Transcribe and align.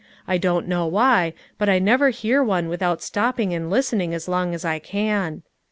I 0.27 0.39
don't 0.39 0.67
know 0.67 0.87
why, 0.87 1.35
but 1.59 1.69
I 1.69 1.77
never 1.77 2.09
hear 2.09 2.43
one 2.43 2.69
without 2.69 3.03
stopping 3.03 3.53
and 3.53 3.69
listen 3.69 4.01
ing 4.01 4.15
as 4.15 4.27
long 4.27 4.55
as 4.55 4.65
I 4.65 4.79
can." 4.79 5.43